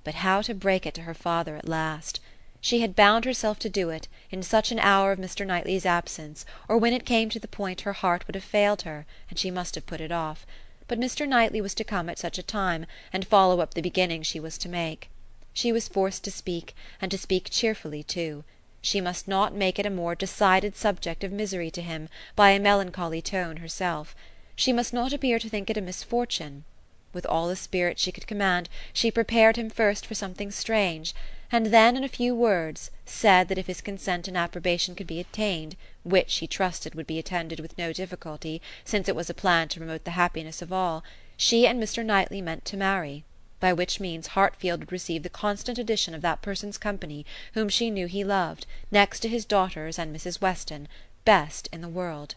But 0.03 0.15
how 0.15 0.41
to 0.41 0.53
break 0.53 0.85
it 0.85 0.93
to 0.95 1.03
her 1.03 1.13
father 1.13 1.55
at 1.55 1.69
last? 1.69 2.19
She 2.59 2.81
had 2.81 2.93
bound 2.93 3.24
herself 3.24 3.57
to 3.59 3.69
do 3.69 3.89
it, 3.89 4.09
in 4.29 4.43
such 4.43 4.69
an 4.74 4.79
hour 4.79 5.13
of 5.13 5.19
Mr. 5.19 5.47
Knightley's 5.47 5.85
absence, 5.85 6.45
or 6.67 6.77
when 6.77 6.91
it 6.91 7.05
came 7.05 7.29
to 7.29 7.39
the 7.39 7.47
point 7.47 7.81
her 7.88 7.93
heart 7.93 8.27
would 8.27 8.35
have 8.35 8.43
failed 8.43 8.81
her, 8.81 9.05
and 9.29 9.39
she 9.39 9.50
must 9.50 9.75
have 9.75 9.85
put 9.85 10.01
it 10.01 10.12
off; 10.12 10.45
but 10.91 11.00
Mr. 11.00 11.25
Knightley 11.25 11.62
was 11.62 11.74
to 11.74 11.86
come 11.86 12.10
at 12.10 12.19
such 12.19 12.38
a 12.38 12.43
time, 12.43 12.86
and 13.13 13.25
follow 13.25 13.62
up 13.62 13.75
the 13.75 13.81
beginning 13.81 14.21
she 14.21 14.41
was 14.41 14.57
to 14.57 14.67
make. 14.67 15.10
She 15.53 15.71
was 15.71 15.88
forced 15.88 16.21
to 16.25 16.31
speak, 16.31 16.75
and 17.01 17.10
to 17.12 17.17
speak 17.17 17.48
cheerfully 17.50 18.03
too. 18.03 18.43
She 18.81 19.00
must 19.00 19.25
not 19.25 19.55
make 19.55 19.79
it 19.79 19.86
a 19.86 19.89
more 19.89 20.15
decided 20.15 20.75
subject 20.75 21.24
of 21.24 21.31
misery 21.31 21.71
to 21.71 21.81
him, 21.81 22.10
by 22.36 22.50
a 22.50 22.60
melancholy 22.60 23.21
tone 23.21 23.55
herself. 23.55 24.17
She 24.53 24.74
must 24.74 24.91
not 24.91 25.13
appear 25.13 25.39
to 25.39 25.48
think 25.48 25.69
it 25.69 25.77
a 25.77 25.81
misfortune. 25.81 26.65
With 27.13 27.25
all 27.25 27.48
the 27.48 27.55
spirit 27.55 27.98
she 27.98 28.12
could 28.12 28.27
command, 28.27 28.67
she 28.91 29.12
prepared 29.12 29.55
him 29.55 29.69
first 29.69 30.05
for 30.05 30.13
something 30.13 30.51
strange, 30.51 31.15
and 31.51 31.67
then, 31.67 31.98
in 31.98 32.03
a 32.03 32.08
few 32.08 32.34
words, 32.34 32.91
said 33.05 33.48
that 33.48 33.58
if 33.58 33.67
his 33.67 33.81
consent 33.81 34.27
and 34.27 34.38
approbation 34.38 34.96
could 34.96 35.08
be 35.08 35.20
obtained, 35.20 35.75
which 36.03 36.38
he 36.38 36.48
trusted 36.48 36.96
would 36.96 37.08
be 37.08 37.20
attended 37.20 37.60
with 37.60 37.77
no 37.77 37.91
difficulty, 37.91 38.62
since 38.86 39.10
it 39.10 39.15
was 39.15 39.29
a 39.29 39.34
plan 39.34 39.67
to 39.67 39.79
promote 39.79 40.05
the 40.05 40.12
happiness 40.12 40.62
of 40.62 40.72
all, 40.72 41.03
she 41.36 41.67
and 41.67 41.81
Mr. 41.81 42.05
Knightley 42.05 42.41
meant 42.41 42.63
to 42.65 42.77
marry 42.77 43.25
by 43.62 43.72
which 43.72 44.00
means 44.00 44.27
Hartfield 44.27 44.79
would 44.79 44.91
receive 44.91 45.24
the 45.24 45.29
constant 45.29 45.77
addition 45.77 46.13
of 46.13 46.22
that 46.22 46.41
person's 46.41 46.77
company 46.77 47.25
whom 47.53 47.70
she 47.70 47.89
knew 47.89 48.08
he 48.08 48.24
loved, 48.24 48.65
next 48.89 49.22
to 49.22 49.29
his 49.29 49.46
daughters 49.46 49.98
and 49.98 50.13
Mrs. 50.13 50.41
Weston, 50.41 50.89
best 51.24 51.70
in 51.72 51.79
the 51.79 51.88
world. 51.88 52.36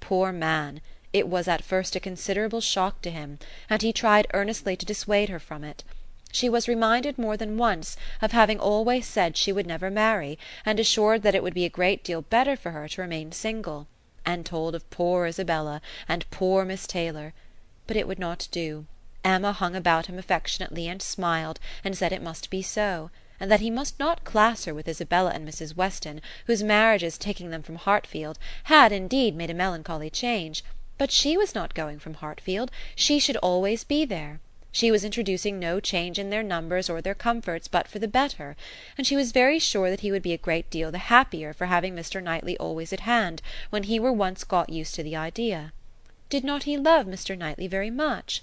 Poor 0.00 0.32
man! 0.32 0.82
it 1.12 1.28
was 1.28 1.46
at 1.46 1.62
first 1.62 1.94
a 1.94 2.00
considerable 2.00 2.60
shock 2.60 3.00
to 3.00 3.10
him, 3.10 3.38
and 3.70 3.80
he 3.80 3.92
tried 3.92 4.26
earnestly 4.34 4.74
to 4.76 4.84
dissuade 4.84 5.28
her 5.28 5.38
from 5.38 5.62
it. 5.62 5.84
She 6.36 6.48
was 6.48 6.66
reminded 6.66 7.16
more 7.16 7.36
than 7.36 7.58
once 7.58 7.96
of 8.20 8.32
having 8.32 8.58
always 8.58 9.06
said 9.06 9.36
she 9.36 9.52
would 9.52 9.68
never 9.68 9.88
marry, 9.88 10.36
and 10.66 10.80
assured 10.80 11.22
that 11.22 11.36
it 11.36 11.44
would 11.44 11.54
be 11.54 11.64
a 11.64 11.68
great 11.70 12.02
deal 12.02 12.22
better 12.22 12.56
for 12.56 12.72
her 12.72 12.88
to 12.88 13.02
remain 13.02 13.30
single, 13.30 13.86
and 14.26 14.44
told 14.44 14.74
of 14.74 14.90
poor 14.90 15.26
Isabella, 15.26 15.80
and 16.08 16.28
poor 16.32 16.64
Miss 16.64 16.88
Taylor; 16.88 17.34
but 17.86 17.96
it 17.96 18.08
would 18.08 18.18
not 18.18 18.48
do. 18.50 18.86
Emma 19.22 19.52
hung 19.52 19.76
about 19.76 20.06
him 20.06 20.18
affectionately 20.18 20.88
and 20.88 21.00
smiled, 21.00 21.60
and 21.84 21.96
said 21.96 22.12
it 22.12 22.20
must 22.20 22.50
be 22.50 22.62
so 22.62 23.12
and 23.38 23.48
that 23.48 23.60
he 23.60 23.70
must 23.70 24.00
not 24.00 24.24
class 24.24 24.64
her 24.64 24.74
with 24.74 24.88
Isabella 24.88 25.30
and 25.30 25.46
Mrs. 25.48 25.76
Weston, 25.76 26.20
whose 26.46 26.64
marriages 26.64 27.16
taking 27.16 27.50
them 27.50 27.62
from 27.62 27.76
Hartfield 27.76 28.40
had, 28.64 28.90
indeed, 28.90 29.36
made 29.36 29.50
a 29.50 29.54
melancholy 29.54 30.10
change; 30.10 30.64
but 30.98 31.12
she 31.12 31.36
was 31.36 31.54
not 31.54 31.74
going 31.74 32.00
from 32.00 32.14
Hartfield; 32.14 32.72
she 32.96 33.20
should 33.20 33.36
always 33.36 33.84
be 33.84 34.04
there. 34.04 34.40
She 34.76 34.90
was 34.90 35.04
introducing 35.04 35.60
no 35.60 35.78
change 35.78 36.18
in 36.18 36.30
their 36.30 36.42
numbers 36.42 36.90
or 36.90 37.00
their 37.00 37.14
comforts 37.14 37.68
but 37.68 37.86
for 37.86 38.00
the 38.00 38.08
better; 38.08 38.56
and 38.98 39.06
she 39.06 39.14
was 39.14 39.30
very 39.30 39.60
sure 39.60 39.88
that 39.88 40.00
he 40.00 40.10
would 40.10 40.20
be 40.20 40.32
a 40.32 40.36
great 40.36 40.68
deal 40.68 40.90
the 40.90 40.98
happier 40.98 41.52
for 41.52 41.66
having 41.66 41.94
Mr. 41.94 42.20
Knightley 42.20 42.58
always 42.58 42.92
at 42.92 43.06
hand, 43.06 43.40
when 43.70 43.84
he 43.84 44.00
were 44.00 44.12
once 44.12 44.42
got 44.42 44.70
used 44.70 44.96
to 44.96 45.04
the 45.04 45.14
idea. 45.14 45.72
Did 46.28 46.42
not 46.42 46.64
he 46.64 46.76
love 46.76 47.06
Mr. 47.06 47.38
Knightley 47.38 47.68
very 47.68 47.88
much? 47.88 48.42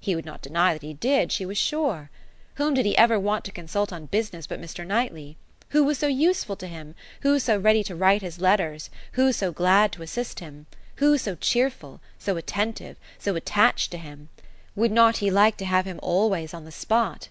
He 0.00 0.14
would 0.14 0.24
not 0.24 0.40
deny 0.40 0.72
that 0.72 0.80
he 0.80 0.94
did, 0.94 1.30
she 1.30 1.44
was 1.44 1.58
sure. 1.58 2.08
Whom 2.54 2.72
did 2.72 2.86
he 2.86 2.96
ever 2.96 3.20
want 3.20 3.44
to 3.44 3.52
consult 3.52 3.92
on 3.92 4.06
business 4.06 4.46
but 4.46 4.58
Mr. 4.58 4.86
Knightley? 4.86 5.36
Who 5.76 5.84
was 5.84 5.98
so 5.98 6.06
useful 6.06 6.56
to 6.56 6.68
him, 6.68 6.94
who 7.20 7.38
so 7.38 7.58
ready 7.58 7.84
to 7.84 7.94
write 7.94 8.22
his 8.22 8.40
letters, 8.40 8.88
who 9.12 9.30
so 9.30 9.52
glad 9.52 9.92
to 9.92 10.02
assist 10.02 10.40
him, 10.40 10.64
who 10.94 11.18
so 11.18 11.34
cheerful, 11.34 12.00
so 12.18 12.38
attentive, 12.38 12.96
so 13.18 13.36
attached 13.36 13.90
to 13.90 13.98
him? 13.98 14.30
Would 14.76 14.92
not 14.92 15.16
he 15.16 15.30
like 15.30 15.56
to 15.56 15.64
have 15.64 15.86
him 15.86 15.98
always 16.02 16.52
on 16.52 16.66
the 16.66 16.70
spot? 16.70 17.30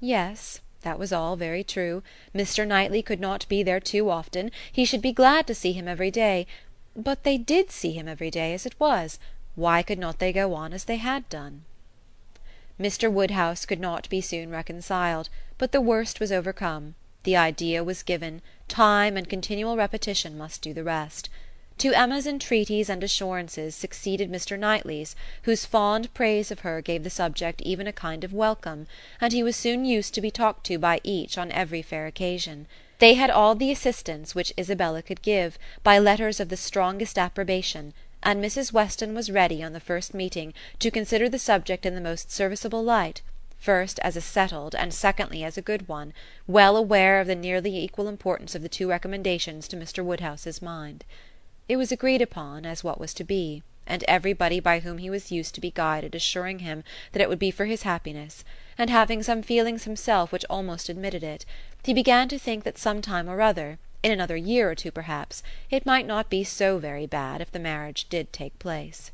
Yes, 0.00 0.58
that 0.80 0.98
was 0.98 1.12
all 1.12 1.36
very 1.36 1.62
true. 1.62 2.02
Mr. 2.34 2.66
Knightley 2.66 3.02
could 3.02 3.20
not 3.20 3.46
be 3.48 3.62
there 3.62 3.78
too 3.78 4.10
often; 4.10 4.50
he 4.72 4.84
should 4.84 5.00
be 5.00 5.12
glad 5.12 5.46
to 5.46 5.54
see 5.54 5.72
him 5.72 5.86
every 5.86 6.10
day. 6.10 6.44
But 6.96 7.22
they 7.22 7.38
did 7.38 7.70
see 7.70 7.92
him 7.92 8.08
every 8.08 8.32
day 8.32 8.52
as 8.52 8.66
it 8.66 8.74
was; 8.80 9.20
why 9.54 9.84
could 9.84 10.00
not 10.00 10.18
they 10.18 10.32
go 10.32 10.54
on 10.54 10.72
as 10.72 10.82
they 10.82 10.96
had 10.96 11.28
done? 11.28 11.64
Mr. 12.80 13.08
Woodhouse 13.08 13.64
could 13.64 13.78
not 13.78 14.08
be 14.08 14.20
soon 14.20 14.50
reconciled; 14.50 15.28
but 15.58 15.70
the 15.70 15.80
worst 15.80 16.18
was 16.18 16.32
overcome; 16.32 16.96
the 17.22 17.36
idea 17.36 17.84
was 17.84 18.02
given; 18.02 18.42
time 18.66 19.16
and 19.16 19.28
continual 19.28 19.76
repetition 19.76 20.36
must 20.36 20.60
do 20.62 20.74
the 20.74 20.82
rest. 20.82 21.28
To 21.78 21.92
Emma's 21.94 22.26
entreaties 22.26 22.88
and 22.88 23.02
assurances 23.02 23.74
succeeded 23.74 24.30
Mr. 24.30 24.58
Knightley's, 24.58 25.16
whose 25.44 25.64
fond 25.64 26.12
praise 26.14 26.50
of 26.50 26.60
her 26.60 26.80
gave 26.80 27.02
the 27.02 27.10
subject 27.10 27.62
even 27.62 27.86
a 27.86 27.92
kind 27.92 28.24
of 28.24 28.32
welcome, 28.32 28.86
and 29.20 29.32
he 29.32 29.42
was 29.42 29.56
soon 29.56 29.84
used 29.84 30.14
to 30.14 30.20
be 30.20 30.30
talked 30.30 30.64
to 30.66 30.78
by 30.78 31.00
each 31.02 31.38
on 31.38 31.50
every 31.52 31.82
fair 31.82 32.06
occasion. 32.06 32.66
They 32.98 33.14
had 33.14 33.30
all 33.30 33.54
the 33.54 33.72
assistance 33.72 34.34
which 34.34 34.52
Isabella 34.58 35.02
could 35.02 35.22
give, 35.22 35.58
by 35.82 35.98
letters 35.98 36.40
of 36.40 36.50
the 36.50 36.56
strongest 36.56 37.18
approbation 37.18 37.94
and 38.22 38.42
Mrs. 38.42 38.72
Weston 38.72 39.14
was 39.14 39.30
ready, 39.30 39.62
on 39.62 39.72
the 39.72 39.80
first 39.80 40.14
meeting, 40.14 40.54
to 40.78 40.90
consider 40.90 41.28
the 41.28 41.38
subject 41.38 41.84
in 41.84 41.94
the 41.94 42.00
most 42.00 42.30
serviceable 42.30 42.82
light, 42.82 43.20
first 43.58 43.98
as 44.00 44.16
a 44.16 44.20
settled, 44.20 44.74
and 44.76 44.94
secondly 44.94 45.42
as 45.42 45.58
a 45.58 45.62
good 45.62 45.88
one, 45.88 46.14
well 46.46 46.76
aware 46.76 47.20
of 47.20 47.26
the 47.26 47.34
nearly 47.34 47.76
equal 47.76 48.06
importance 48.06 48.54
of 48.54 48.62
the 48.62 48.68
two 48.68 48.88
recommendations 48.88 49.66
to 49.66 49.76
Mr. 49.76 50.04
Woodhouse's 50.04 50.62
mind. 50.62 51.04
It 51.68 51.76
was 51.76 51.92
agreed 51.92 52.20
upon 52.20 52.66
as 52.66 52.82
what 52.82 52.98
was 52.98 53.14
to 53.14 53.24
be, 53.24 53.62
and 53.86 54.04
everybody 54.08 54.60
by 54.60 54.80
whom 54.80 54.98
he 54.98 55.10
was 55.10 55.32
used 55.32 55.54
to 55.54 55.60
be 55.60 55.70
guided 55.70 56.14
assuring 56.14 56.60
him 56.60 56.84
that 57.12 57.22
it 57.22 57.28
would 57.28 57.38
be 57.38 57.50
for 57.50 57.66
his 57.66 57.82
happiness, 57.82 58.44
and 58.76 58.90
having 58.90 59.22
some 59.22 59.42
feelings 59.42 59.84
himself 59.84 60.32
which 60.32 60.44
almost 60.50 60.88
admitted 60.88 61.22
it, 61.22 61.44
he 61.84 61.94
began 61.94 62.28
to 62.28 62.38
think 62.38 62.64
that 62.64 62.78
some 62.78 63.00
time 63.00 63.28
or 63.28 63.40
other 63.40 63.78
in 64.02 64.10
another 64.10 64.36
year 64.36 64.70
or 64.70 64.74
two 64.74 64.90
perhaps, 64.90 65.42
it 65.70 65.86
might 65.86 66.06
not 66.06 66.28
be 66.28 66.42
so 66.42 66.78
very 66.78 67.06
bad 67.06 67.40
if 67.40 67.52
the 67.52 67.58
marriage 67.58 68.08
did 68.08 68.32
take 68.32 68.58
place. 68.58 69.10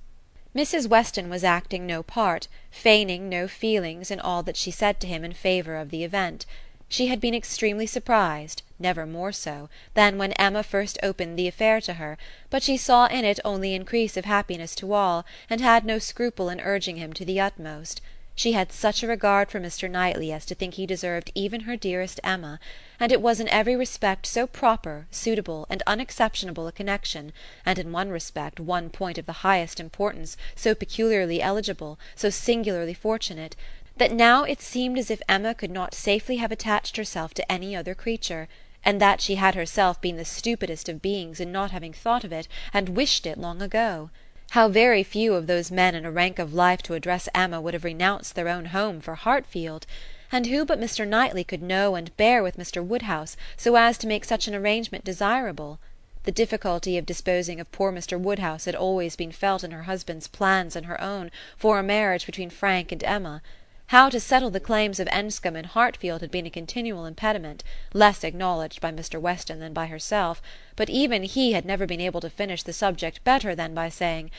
Mrs. 0.56 0.88
Weston 0.88 1.28
was 1.28 1.44
acting 1.44 1.86
no 1.86 2.02
part, 2.02 2.48
feigning 2.70 3.28
no 3.28 3.46
feelings 3.46 4.10
in 4.10 4.18
all 4.18 4.42
that 4.42 4.56
she 4.56 4.70
said 4.70 4.98
to 5.00 5.06
him 5.06 5.24
in 5.24 5.32
favour 5.34 5.76
of 5.76 5.90
the 5.90 6.04
event. 6.04 6.46
She 6.88 7.08
had 7.08 7.20
been 7.20 7.34
extremely 7.34 7.86
surprised, 7.86 8.62
never 8.78 9.06
more 9.06 9.32
so, 9.32 9.68
than 9.94 10.18
when 10.18 10.32
Emma 10.32 10.62
first 10.62 10.98
opened 11.02 11.38
the 11.38 11.48
affair 11.48 11.80
to 11.80 11.94
her, 11.94 12.16
but 12.50 12.62
she 12.62 12.76
saw 12.76 13.06
in 13.06 13.24
it 13.24 13.40
only 13.44 13.74
increase 13.74 14.16
of 14.16 14.24
happiness 14.24 14.74
to 14.74 14.92
all, 14.92 15.24
and 15.50 15.60
had 15.60 15.84
no 15.84 15.98
scruple 15.98 16.48
in 16.48 16.60
urging 16.60 16.96
him 16.96 17.12
to 17.12 17.24
the 17.24 17.40
utmost. 17.40 18.00
She 18.38 18.52
had 18.52 18.70
such 18.70 19.02
a 19.02 19.08
regard 19.08 19.50
for 19.50 19.58
Mr. 19.58 19.90
Knightley 19.90 20.30
as 20.30 20.46
to 20.46 20.54
think 20.54 20.74
he 20.74 20.86
deserved 20.86 21.32
even 21.34 21.62
her 21.62 21.74
dearest 21.74 22.20
Emma, 22.22 22.60
and 23.00 23.10
it 23.10 23.20
was 23.20 23.40
in 23.40 23.48
every 23.48 23.74
respect 23.74 24.26
so 24.26 24.46
proper, 24.46 25.08
suitable, 25.10 25.66
and 25.68 25.82
unexceptionable 25.88 26.68
a 26.68 26.70
connexion, 26.70 27.32
and 27.66 27.80
in 27.80 27.90
one 27.90 28.10
respect 28.10 28.60
one 28.60 28.90
point 28.90 29.18
of 29.18 29.26
the 29.26 29.42
highest 29.42 29.80
importance, 29.80 30.36
so 30.54 30.72
peculiarly 30.72 31.42
eligible, 31.42 31.98
so 32.14 32.30
singularly 32.30 32.94
fortunate, 32.94 33.56
that 33.96 34.12
now 34.12 34.44
it 34.44 34.62
seemed 34.62 34.98
as 34.98 35.10
if 35.10 35.20
Emma 35.28 35.52
could 35.52 35.72
not 35.72 35.92
safely 35.92 36.36
have 36.36 36.52
attached 36.52 36.96
herself 36.96 37.34
to 37.34 37.50
any 37.50 37.74
other 37.74 37.96
creature, 37.96 38.46
and 38.88 39.02
that 39.02 39.20
she 39.20 39.34
had 39.34 39.54
herself 39.54 40.00
been 40.00 40.16
the 40.16 40.24
stupidest 40.24 40.88
of 40.88 41.02
beings 41.02 41.40
in 41.40 41.52
not 41.52 41.72
having 41.72 41.92
thought 41.92 42.24
of 42.24 42.32
it 42.32 42.48
and 42.72 42.88
wished 42.88 43.26
it 43.26 43.36
long 43.36 43.60
ago. 43.60 44.08
How 44.52 44.68
very 44.70 45.02
few 45.02 45.34
of 45.34 45.46
those 45.46 45.70
men 45.70 45.94
in 45.94 46.06
a 46.06 46.10
rank 46.10 46.38
of 46.38 46.54
life 46.54 46.80
to 46.84 46.94
address 46.94 47.28
Emma 47.34 47.60
would 47.60 47.74
have 47.74 47.84
renounced 47.84 48.34
their 48.34 48.48
own 48.48 48.64
home 48.64 49.02
for 49.02 49.14
Hartfield! 49.14 49.84
And 50.32 50.46
who 50.46 50.64
but 50.64 50.80
Mr. 50.80 51.06
Knightley 51.06 51.44
could 51.44 51.60
know 51.60 51.96
and 51.96 52.16
bear 52.16 52.42
with 52.42 52.56
Mr. 52.56 52.82
Woodhouse, 52.82 53.36
so 53.58 53.76
as 53.76 53.98
to 53.98 54.06
make 54.06 54.24
such 54.24 54.48
an 54.48 54.54
arrangement 54.54 55.04
desirable? 55.04 55.78
The 56.24 56.32
difficulty 56.32 56.96
of 56.96 57.04
disposing 57.04 57.60
of 57.60 57.70
poor 57.70 57.92
Mr. 57.92 58.18
Woodhouse 58.18 58.64
had 58.64 58.74
always 58.74 59.16
been 59.16 59.32
felt 59.32 59.62
in 59.62 59.70
her 59.70 59.82
husband's 59.82 60.28
plans 60.28 60.74
and 60.74 60.86
her 60.86 60.98
own, 60.98 61.30
for 61.58 61.78
a 61.78 61.82
marriage 61.82 62.24
between 62.24 62.48
Frank 62.48 62.90
and 62.90 63.04
Emma. 63.04 63.42
How 63.88 64.10
to 64.10 64.20
settle 64.20 64.50
the 64.50 64.60
claims 64.60 65.00
of 65.00 65.08
Enscombe 65.08 65.56
and 65.56 65.64
Hartfield 65.64 66.20
had 66.20 66.30
been 66.30 66.44
a 66.44 66.50
continual 66.50 67.06
impediment, 67.06 67.64
less 67.94 68.22
acknowledged 68.22 68.82
by 68.82 68.92
Mr. 68.92 69.18
Weston 69.18 69.60
than 69.60 69.72
by 69.72 69.86
herself; 69.86 70.42
but 70.76 70.90
even 70.90 71.22
he 71.22 71.52
had 71.52 71.64
never 71.64 71.86
been 71.86 71.98
able 72.02 72.20
to 72.20 72.28
finish 72.28 72.62
the 72.62 72.74
subject 72.74 73.24
better 73.24 73.54
than 73.54 73.72
by 73.72 73.88
saying: 73.88 74.30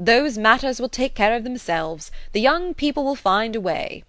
"Those 0.00 0.36
matters 0.36 0.80
will 0.80 0.88
take 0.88 1.14
care 1.14 1.32
of 1.36 1.44
themselves. 1.44 2.10
The 2.32 2.40
young 2.40 2.74
people 2.74 3.04
will 3.04 3.14
find 3.14 3.54
a 3.54 3.60
way." 3.60 4.02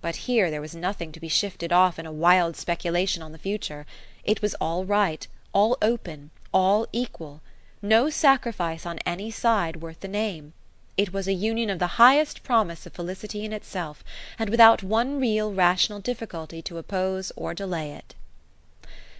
But 0.00 0.16
here 0.26 0.50
there 0.50 0.60
was 0.60 0.74
nothing 0.74 1.12
to 1.12 1.20
be 1.20 1.28
shifted 1.28 1.72
off 1.72 2.00
in 2.00 2.04
a 2.04 2.10
wild 2.10 2.56
speculation 2.56 3.22
on 3.22 3.30
the 3.30 3.38
future. 3.38 3.86
It 4.24 4.42
was 4.42 4.56
all 4.56 4.84
right, 4.84 5.28
all 5.52 5.78
open, 5.80 6.32
all 6.52 6.88
equal; 6.92 7.40
no 7.80 8.10
sacrifice 8.10 8.84
on 8.84 8.98
any 9.06 9.30
side 9.30 9.76
worth 9.76 10.00
the 10.00 10.08
name. 10.08 10.54
It 10.96 11.12
was 11.12 11.26
a 11.26 11.32
union 11.32 11.70
of 11.70 11.78
the 11.80 11.98
highest 11.98 12.42
promise 12.42 12.86
of 12.86 12.92
felicity 12.92 13.44
in 13.44 13.52
itself, 13.52 14.04
and 14.38 14.48
without 14.48 14.82
one 14.82 15.18
real 15.18 15.52
rational 15.52 15.98
difficulty 15.98 16.62
to 16.62 16.78
oppose 16.78 17.32
or 17.34 17.52
delay 17.52 17.92
it. 17.92 18.14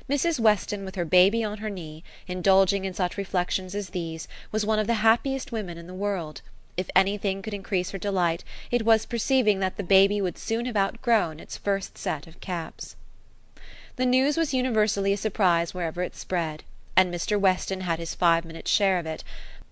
Mrs. 0.08 0.38
Weston, 0.38 0.84
with 0.84 0.94
her 0.94 1.04
baby 1.04 1.42
on 1.42 1.58
her 1.58 1.70
knee, 1.70 2.04
indulging 2.28 2.84
in 2.84 2.92
such 2.94 3.16
reflections 3.16 3.74
as 3.74 3.90
these, 3.90 4.28
was 4.52 4.66
one 4.66 4.78
of 4.78 4.86
the 4.86 5.02
happiest 5.02 5.50
women 5.50 5.78
in 5.78 5.86
the 5.86 5.94
world. 5.94 6.42
If 6.76 6.90
anything 6.94 7.40
could 7.40 7.54
increase 7.54 7.90
her 7.90 7.98
delight, 7.98 8.44
it 8.70 8.84
was 8.84 9.06
perceiving 9.06 9.60
that 9.60 9.76
the 9.76 9.82
baby 9.82 10.20
would 10.20 10.36
soon 10.36 10.66
have 10.66 10.76
outgrown 10.76 11.40
its 11.40 11.56
first 11.56 11.96
set 11.96 12.26
of 12.26 12.40
caps. 12.40 12.96
The 13.96 14.06
news 14.06 14.36
was 14.36 14.52
universally 14.52 15.12
a 15.12 15.16
surprise 15.16 15.72
wherever 15.72 16.02
it 16.02 16.16
spread, 16.16 16.64
and 16.96 17.12
Mr. 17.12 17.40
Weston 17.40 17.80
had 17.82 17.98
his 17.98 18.14
five 18.14 18.44
minutes' 18.44 18.70
share 18.70 18.98
of 18.98 19.06
it. 19.06 19.24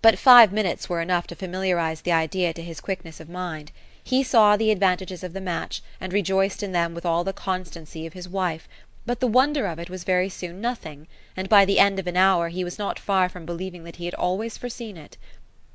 But 0.02 0.18
five 0.18 0.52
minutes 0.52 0.88
were 0.88 1.00
enough 1.00 1.28
to 1.28 1.36
familiarize 1.36 2.00
the 2.00 2.10
idea 2.10 2.52
to 2.54 2.62
his 2.62 2.80
quickness 2.80 3.20
of 3.20 3.28
mind. 3.28 3.70
He 4.02 4.24
saw 4.24 4.56
the 4.56 4.72
advantages 4.72 5.22
of 5.22 5.32
the 5.32 5.40
match, 5.40 5.80
and 6.00 6.12
rejoiced 6.12 6.60
in 6.60 6.72
them 6.72 6.92
with 6.92 7.06
all 7.06 7.22
the 7.22 7.32
constancy 7.32 8.04
of 8.04 8.12
his 8.12 8.28
wife; 8.28 8.66
but 9.06 9.20
the 9.20 9.28
wonder 9.28 9.64
of 9.64 9.78
it 9.78 9.88
was 9.88 10.02
very 10.02 10.28
soon 10.28 10.60
nothing, 10.60 11.06
and 11.36 11.48
by 11.48 11.64
the 11.64 11.78
end 11.78 12.00
of 12.00 12.08
an 12.08 12.16
hour 12.16 12.48
he 12.48 12.64
was 12.64 12.80
not 12.80 12.98
far 12.98 13.28
from 13.28 13.46
believing 13.46 13.84
that 13.84 13.96
he 13.96 14.06
had 14.06 14.14
always 14.14 14.58
foreseen 14.58 14.96
it. 14.96 15.16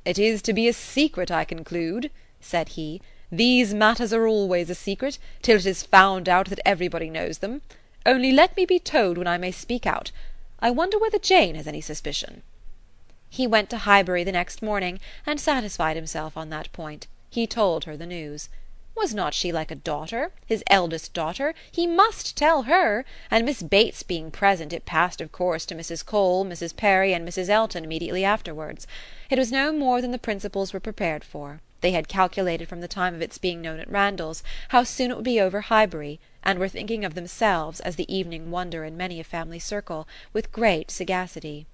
"It 0.04 0.18
is 0.18 0.42
to 0.42 0.52
be 0.52 0.68
a 0.68 0.74
secret, 0.74 1.30
I 1.30 1.46
conclude," 1.46 2.10
said 2.38 2.68
he. 2.76 3.00
"These 3.32 3.72
matters 3.72 4.12
are 4.12 4.26
always 4.26 4.68
a 4.68 4.74
secret, 4.74 5.18
till 5.40 5.56
it 5.56 5.64
is 5.64 5.84
found 5.84 6.28
out 6.28 6.50
that 6.50 6.60
everybody 6.66 7.08
knows 7.08 7.38
them. 7.38 7.62
Only 8.04 8.32
let 8.32 8.54
me 8.58 8.66
be 8.66 8.78
told 8.78 9.16
when 9.16 9.26
I 9.26 9.38
may 9.38 9.52
speak 9.52 9.86
out. 9.86 10.10
I 10.60 10.68
wonder 10.70 10.98
whether 10.98 11.18
Jane 11.18 11.54
has 11.54 11.66
any 11.66 11.80
suspicion. 11.80 12.42
He 13.30 13.46
went 13.46 13.68
to 13.70 13.76
Highbury 13.78 14.24
the 14.24 14.32
next 14.32 14.62
morning, 14.62 15.00
and 15.26 15.38
satisfied 15.38 15.96
himself 15.96 16.34
on 16.34 16.48
that 16.48 16.72
point. 16.72 17.06
He 17.28 17.46
told 17.46 17.84
her 17.84 17.94
the 17.94 18.06
news. 18.06 18.48
Was 18.94 19.14
not 19.14 19.34
she 19.34 19.52
like 19.52 19.70
a 19.70 19.74
daughter, 19.74 20.32
his 20.46 20.64
eldest 20.68 21.12
daughter? 21.12 21.54
He 21.70 21.86
must 21.86 22.38
tell 22.38 22.62
her; 22.62 23.04
and 23.30 23.44
Miss 23.44 23.62
Bates 23.62 24.02
being 24.02 24.30
present, 24.30 24.72
it 24.72 24.86
passed 24.86 25.20
of 25.20 25.30
course 25.30 25.66
to 25.66 25.74
Mrs. 25.74 26.04
Cole, 26.06 26.44
Mrs. 26.44 26.74
Perry, 26.74 27.12
and 27.12 27.28
Mrs. 27.28 27.50
Elton 27.50 27.84
immediately 27.84 28.24
afterwards. 28.24 28.86
It 29.28 29.38
was 29.38 29.52
no 29.52 29.72
more 29.72 30.00
than 30.00 30.10
the 30.10 30.18
principals 30.18 30.72
were 30.72 30.80
prepared 30.80 31.22
for. 31.22 31.60
They 31.82 31.92
had 31.92 32.08
calculated 32.08 32.66
from 32.66 32.80
the 32.80 32.88
time 32.88 33.14
of 33.14 33.20
its 33.20 33.36
being 33.36 33.60
known 33.60 33.78
at 33.78 33.90
Randalls, 33.90 34.42
how 34.70 34.84
soon 34.84 35.10
it 35.10 35.16
would 35.16 35.24
be 35.24 35.38
over 35.38 35.60
Highbury, 35.60 36.18
and 36.42 36.58
were 36.58 36.66
thinking 36.66 37.04
of 37.04 37.14
themselves, 37.14 37.78
as 37.80 37.96
the 37.96 38.12
evening 38.12 38.50
wonder 38.50 38.84
in 38.84 38.96
many 38.96 39.20
a 39.20 39.24
family 39.24 39.58
circle, 39.58 40.08
with 40.32 40.50
great 40.50 40.90
sagacity. 40.90 41.66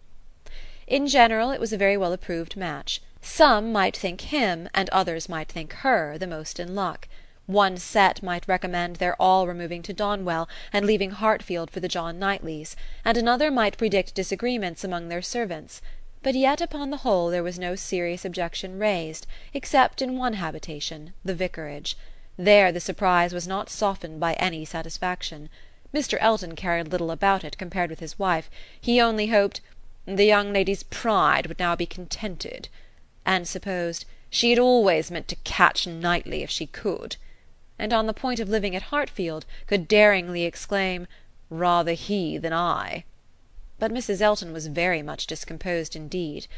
In 0.87 1.07
general 1.07 1.51
it 1.51 1.61
was 1.61 1.73
a 1.73 1.79
very 1.79 1.97
well 1.97 2.13
approved 2.13 2.59
match. 2.59 3.01
Some 3.23 3.73
might 3.73 3.97
think 3.97 4.21
him, 4.21 4.69
and 4.75 4.91
others 4.91 5.31
might 5.31 5.49
think 5.49 5.73
her, 5.77 6.19
the 6.19 6.27
most 6.27 6.61
in 6.61 6.75
luck. 6.75 7.09
One 7.47 7.79
set 7.79 8.23
might 8.23 8.47
recommend 8.47 8.97
their 8.97 9.17
all 9.19 9.47
removing 9.47 9.81
to 9.85 9.95
Donwell, 9.95 10.47
and 10.75 10.85
leaving 10.85 11.13
Hartfield 11.13 11.71
for 11.71 11.81
the 11.81 11.89
John 11.89 12.19
Knightleys; 12.19 12.77
and 13.03 13.17
another 13.17 13.51
might 13.51 13.79
predict 13.79 14.15
disagreements 14.15 14.85
among 14.85 15.09
their 15.09 15.23
servants; 15.23 15.81
but 16.23 16.35
yet 16.35 16.61
upon 16.61 16.91
the 16.91 16.99
whole 16.99 17.31
there 17.31 17.43
was 17.43 17.59
no 17.59 17.75
serious 17.75 18.27
objection 18.27 18.79
raised, 18.79 19.27
except 19.55 20.03
in 20.03 20.19
one 20.19 20.35
habitation, 20.35 21.15
the 21.25 21.35
vicarage. 21.35 21.97
There 22.37 22.71
the 22.71 22.79
surprise 22.79 23.33
was 23.33 23.49
not 23.49 23.71
softened 23.71 24.21
by 24.21 24.35
any 24.35 24.67
satisfaction. 24.67 25.49
Mr. 25.95 26.19
Elton 26.21 26.55
cared 26.55 26.93
little 26.93 27.11
about 27.11 27.43
it 27.43 27.57
compared 27.57 27.89
with 27.89 28.01
his 28.01 28.19
wife; 28.19 28.51
he 28.79 29.01
only 29.01 29.29
hoped 29.29 29.63
"the 30.07 30.27
young 30.27 30.53
lady's 30.53 30.83
pride 30.83 31.47
would 31.47 31.59
now 31.59 31.75
be 31.75 31.87
contented," 31.87 32.69
and 33.25 33.49
supposed 33.49 34.05
"she 34.29 34.51
had 34.51 34.59
always 34.59 35.11
meant 35.11 35.27
to 35.29 35.37
catch 35.45 35.87
Knightley 35.87 36.43
if 36.43 36.51
she 36.51 36.67
could," 36.67 37.17
and 37.79 37.91
on 37.91 38.07
the 38.07 38.13
point 38.13 38.39
of 38.39 38.47
living 38.47 38.77
at 38.77 38.83
Hartfield 38.93 39.47
could 39.67 39.89
daringly 39.89 40.45
exclaim 40.45 41.07
"rather 41.49 41.95
he 41.95 42.37
than 42.37 42.53
I." 42.53 43.05
But 43.79 43.93
Mrs. 43.95 44.21
Elton 44.21 44.53
was 44.53 44.67
very 44.67 45.01
much 45.01 45.27
discomposed 45.27 45.97
indeed. 45.97 46.49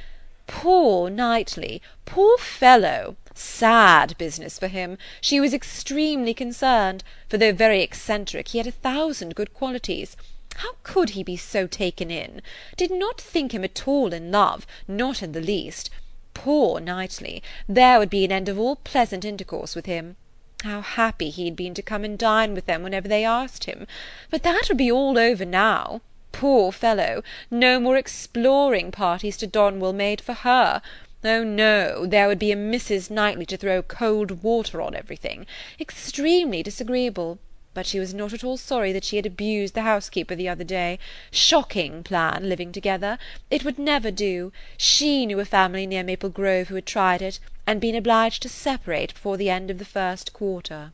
Poor 0.49 1.09
Knightley! 1.09 1.81
poor 2.05 2.37
fellow! 2.38 3.15
sad 3.33 4.19
business 4.19 4.59
for 4.59 4.67
him! 4.67 4.99
she 5.21 5.38
was 5.38 5.55
extremely 5.55 6.35
concerned; 6.35 7.05
for 7.29 7.38
though 7.38 7.53
very 7.53 7.81
eccentric, 7.81 8.49
he 8.49 8.59
had 8.59 8.67
a 8.67 8.73
thousand 8.73 9.37
good 9.37 9.55
qualities. 9.55 10.17
How 10.61 10.77
could 10.85 11.11
he 11.11 11.23
be 11.23 11.37
so 11.37 11.67
taken 11.67 12.11
in? 12.11 12.41
Did 12.79 12.91
not 12.91 13.21
think 13.21 13.53
him 13.53 13.63
at 13.63 13.87
all 13.87 14.15
in 14.15 14.33
love, 14.33 14.67
not 14.89 15.23
in 15.23 15.33
the 15.33 15.41
least. 15.43 15.91
Poor 16.33 16.81
Knightley! 16.81 17.43
there 17.69 17.99
would 17.99 18.09
be 18.09 18.25
an 18.25 18.33
end 18.33 18.49
of 18.49 18.59
all 18.59 18.77
pleasant 18.77 19.23
intercourse 19.23 19.77
with 19.77 19.85
him. 19.85 20.17
How 20.65 20.81
happy 20.81 21.29
he 21.29 21.45
had 21.45 21.57
been 21.57 21.75
to 21.75 21.83
come 21.83 22.05
and 22.05 22.19
dine 22.19 22.55
with 22.55 22.65
them 22.65 22.83
whenever 22.83 23.07
they 23.07 23.23
asked 23.23 23.65
him! 23.65 23.87
But 24.31 24.45
that 24.45 24.65
would 24.69 24.79
be 24.79 24.91
all 24.91 25.19
over 25.19 25.45
now. 25.45 26.01
Poor 26.33 26.73
fellow! 26.73 27.23
no 27.51 27.79
more 27.79 27.99
exploring 27.99 28.91
parties 28.91 29.37
to 29.37 29.47
Donwell 29.47 29.93
made 29.93 30.23
for 30.23 30.33
her. 30.33 30.81
Oh 31.23 31.45
no, 31.45 32.07
there 32.07 32.29
would 32.29 32.39
be 32.39 32.51
a 32.51 32.57
Mrs. 32.57 33.11
Knightley 33.11 33.45
to 33.45 33.59
throw 33.59 33.83
cold 33.83 34.43
water 34.43 34.81
on 34.81 34.95
everything. 34.95 35.45
Extremely 35.79 36.63
disagreeable; 36.63 37.39
but 37.76 37.85
she 37.85 38.00
was 38.00 38.14
not 38.14 38.33
at 38.33 38.42
all 38.42 38.56
sorry 38.56 38.90
that 38.90 39.04
she 39.04 39.16
had 39.16 39.26
abused 39.26 39.75
the 39.75 39.83
housekeeper 39.83 40.35
the 40.35 40.49
other 40.49 40.64
day. 40.64 40.99
Shocking 41.30 42.02
plan, 42.02 42.49
living 42.49 42.73
together. 42.73 43.18
It 43.50 43.66
would 43.66 43.78
never 43.78 44.11
do. 44.11 44.50
She 44.78 45.26
knew 45.26 45.40
a 45.40 45.45
family 45.45 45.87
near 45.87 46.02
Maple 46.02 46.30
Grove 46.30 46.68
who 46.68 46.75
had 46.76 46.87
tried 46.87 47.21
it, 47.21 47.38
and 47.66 47.78
been 47.78 47.95
obliged 47.95 48.40
to 48.45 48.49
separate 48.49 49.12
before 49.12 49.37
the 49.37 49.50
end 49.50 49.71
of 49.71 49.76
the 49.76 49.85
first 49.85 50.33
quarter. 50.33 50.92